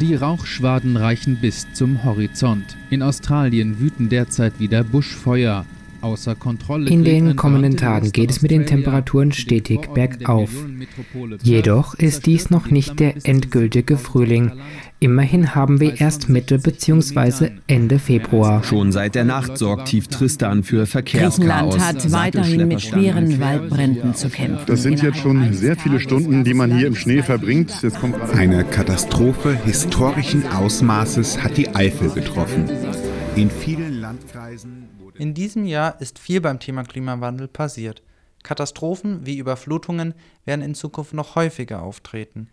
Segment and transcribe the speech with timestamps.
[0.00, 2.74] Die Rauchschwaden reichen bis zum Horizont.
[2.88, 5.66] In Australien wüten derzeit wieder Buschfeuer.
[6.02, 10.50] Außer Kontrolle In den kommenden Tagen geht es mit den Temperaturen stetig bergauf.
[11.42, 14.52] Jedoch ist dies noch nicht der endgültige Frühling.
[14.98, 17.50] Immerhin haben wir erst Mitte bzw.
[17.66, 18.62] Ende Februar.
[18.64, 21.36] Schon seit der Nacht sorgt Tief Tristan für Verkehrschaos.
[21.36, 24.64] Griechenland hat weiterhin mit schweren Waldbränden zu kämpfen.
[24.66, 27.72] Das sind jetzt schon sehr viele Stunden, die man hier im Schnee verbringt.
[28.34, 32.68] Eine Katastrophe historischen Ausmaßes hat die Eifel getroffen.
[33.40, 38.02] In vielen Landkreisen in diesem Jahr ist viel beim Thema Klimawandel passiert.
[38.42, 40.12] Katastrophen wie Überflutungen
[40.44, 42.50] werden in Zukunft noch häufiger auftreten.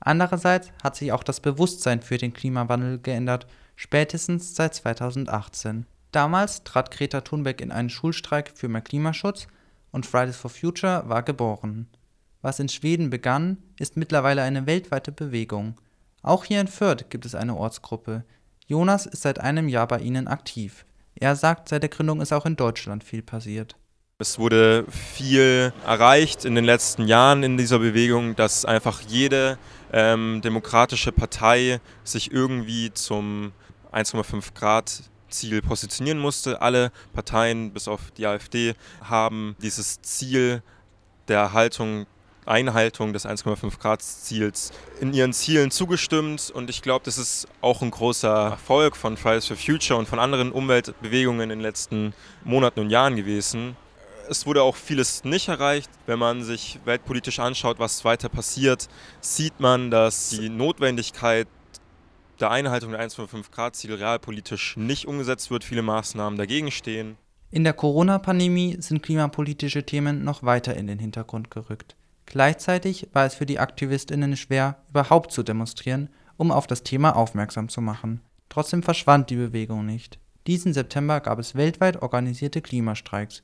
[0.00, 5.86] Andererseits hat sich auch das Bewusstsein für den Klimawandel geändert, spätestens seit 2018.
[6.10, 9.46] Damals trat Greta Thunberg in einen Schulstreik für mehr Klimaschutz
[9.92, 11.86] und Fridays for Future war geboren.
[12.42, 15.80] Was in Schweden begann, ist mittlerweile eine weltweite Bewegung.
[16.22, 18.24] Auch hier in Fürth gibt es eine Ortsgruppe.
[18.66, 20.86] Jonas ist seit einem Jahr bei ihnen aktiv.
[21.14, 23.76] Er sagt, seit der Gründung ist auch in Deutschland viel passiert.
[24.18, 29.58] Es wurde viel erreicht in den letzten Jahren in dieser Bewegung, dass einfach jede
[29.92, 33.52] ähm, demokratische Partei sich irgendwie zum
[33.92, 36.62] 1,5 Grad Ziel positionieren musste.
[36.62, 40.62] Alle Parteien, bis auf die AfD, haben dieses Ziel
[41.28, 42.06] der Erhaltung
[42.46, 47.82] Einhaltung des 1,5 Grad Ziels in ihren Zielen zugestimmt und ich glaube, das ist auch
[47.82, 52.14] ein großer Erfolg von Fridays for Future und von anderen Umweltbewegungen in den letzten
[52.44, 53.76] Monaten und Jahren gewesen.
[54.28, 55.90] Es wurde auch vieles nicht erreicht.
[56.06, 58.88] Wenn man sich weltpolitisch anschaut, was weiter passiert,
[59.20, 61.46] sieht man, dass die Notwendigkeit
[62.40, 67.16] der Einhaltung der 1,5 Grad Ziel realpolitisch nicht umgesetzt wird, viele Maßnahmen dagegen stehen.
[67.50, 71.94] In der Corona-Pandemie sind klimapolitische Themen noch weiter in den Hintergrund gerückt.
[72.26, 77.68] Gleichzeitig war es für die Aktivistinnen schwer, überhaupt zu demonstrieren, um auf das Thema aufmerksam
[77.68, 78.20] zu machen.
[78.48, 80.18] Trotzdem verschwand die Bewegung nicht.
[80.46, 83.42] Diesen September gab es weltweit organisierte Klimastreiks.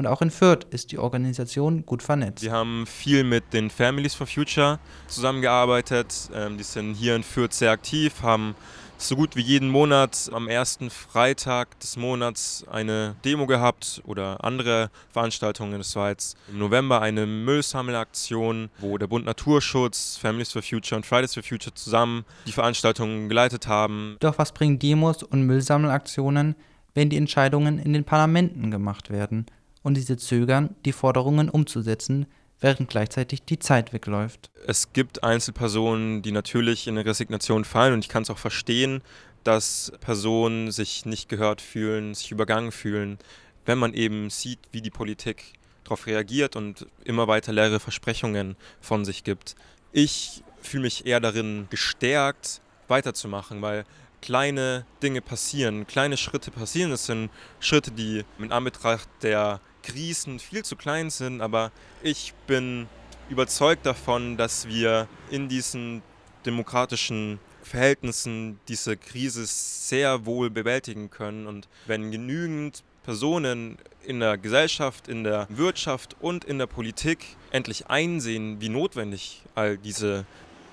[0.00, 2.42] Und auch in Fürth ist die Organisation gut vernetzt.
[2.42, 4.78] Wir haben viel mit den Families for Future
[5.08, 6.30] zusammengearbeitet.
[6.34, 8.54] Ähm, die sind hier in Fürth sehr aktiv, haben
[8.96, 14.90] so gut wie jeden Monat am ersten Freitag des Monats eine Demo gehabt oder andere
[15.12, 15.78] Veranstaltungen.
[15.82, 21.04] Es war jetzt im November eine Müllsammelaktion, wo der Bund Naturschutz, Families for Future und
[21.04, 24.16] Fridays for Future zusammen die Veranstaltungen geleitet haben.
[24.20, 26.54] Doch was bringen Demos und Müllsammelaktionen,
[26.94, 29.44] wenn die Entscheidungen in den Parlamenten gemacht werden
[29.82, 32.26] und diese zögern, die Forderungen umzusetzen,
[32.60, 34.50] während gleichzeitig die Zeit wegläuft.
[34.66, 39.02] Es gibt Einzelpersonen, die natürlich in eine Resignation fallen und ich kann es auch verstehen,
[39.44, 43.18] dass Personen sich nicht gehört fühlen, sich übergangen fühlen,
[43.64, 45.54] wenn man eben sieht, wie die Politik
[45.84, 49.54] darauf reagiert und immer weiter leere Versprechungen von sich gibt.
[49.92, 53.84] Ich fühle mich eher darin gestärkt, weiterzumachen, weil
[54.20, 56.92] kleine Dinge passieren, kleine Schritte passieren.
[56.92, 62.88] Es sind Schritte, die in Anbetracht der Krisen viel zu klein sind, aber ich bin
[63.28, 66.02] überzeugt davon, dass wir in diesen
[66.44, 71.46] demokratischen Verhältnissen diese Krise sehr wohl bewältigen können.
[71.46, 77.86] Und wenn genügend Personen in der Gesellschaft, in der Wirtschaft und in der Politik endlich
[77.88, 80.26] einsehen, wie notwendig all diese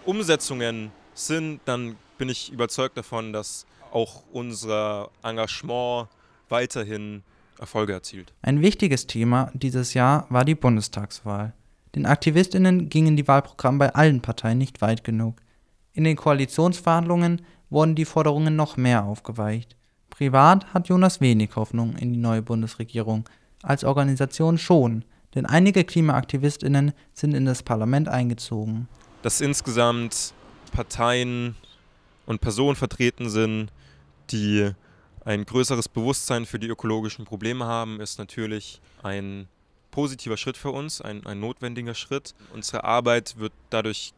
[0.06, 6.08] Umsetzungen sind, dann bin ich überzeugt davon, dass auch unser Engagement
[6.50, 7.24] weiterhin
[7.60, 8.34] Erfolge erzielt.
[8.42, 11.54] Ein wichtiges Thema dieses Jahr war die Bundestagswahl.
[11.96, 15.42] Den Aktivistinnen gingen die Wahlprogramme bei allen Parteien nicht weit genug.
[15.94, 19.76] In den Koalitionsverhandlungen wurden die Forderungen noch mehr aufgeweicht.
[20.10, 23.28] Privat hat Jonas wenig Hoffnung in die neue Bundesregierung,
[23.64, 25.04] als Organisation schon,
[25.36, 28.88] denn einige Klimaaktivistinnen sind in das Parlament eingezogen.
[29.22, 30.34] Dass insgesamt
[30.72, 31.56] Parteien
[32.26, 33.72] und Personen vertreten sind,
[34.30, 34.72] die
[35.28, 39.50] ein größeres Bewusstsein für die ökologischen Probleme haben, ist natürlich ein
[39.92, 42.34] positiver Schritt für uns, ein, ein notwendiger Schritt.
[42.54, 44.14] Unsere Arbeit wird dadurch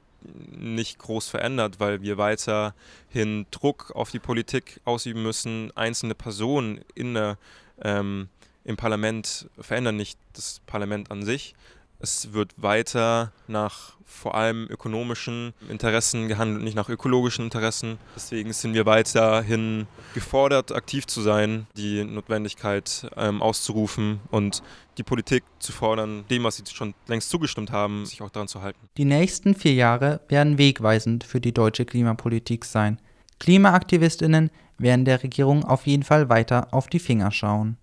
[0.51, 5.75] nicht groß verändert, weil wir weiterhin Druck auf die Politik ausüben müssen.
[5.75, 7.39] Einzelne Personen in der,
[7.81, 8.29] ähm,
[8.63, 11.55] im Parlament verändern nicht das Parlament an sich.
[11.99, 17.97] Es wird weiter nach vor allem ökonomischen Interessen gehandelt, nicht nach ökologischen Interessen.
[18.15, 24.63] Deswegen sind wir weiterhin gefordert, aktiv zu sein, die Notwendigkeit ähm, auszurufen und
[24.97, 28.61] die Politik zu fordern, dem, was sie schon längst zugestimmt haben, sich auch daran zu
[28.61, 28.79] halten.
[28.97, 32.99] Die nächsten vier Jahre werden wegweisend für die deutsche Klimapolitik sein.
[33.39, 37.77] Klimaaktivistinnen werden der Regierung auf jeden Fall weiter auf die Finger schauen.